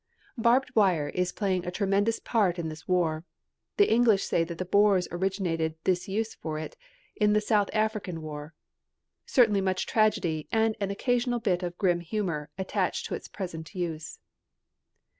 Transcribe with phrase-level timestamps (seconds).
[0.35, 3.23] Barbed wire is playing a tremendous part in this war.
[3.77, 6.75] The English say that the Boers originated this use for it
[7.15, 8.55] in the South African War.
[9.27, 14.17] Certainly much tragedy and an occasional bit of grim humour attach to its present use.